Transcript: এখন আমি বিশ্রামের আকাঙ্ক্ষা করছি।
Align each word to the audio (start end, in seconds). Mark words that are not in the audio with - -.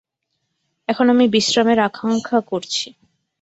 এখন 0.89 1.05
আমি 1.09 1.25
বিশ্রামের 1.27 1.79
আকাঙ্ক্ষা 1.79 2.39
করছি। 2.47 2.87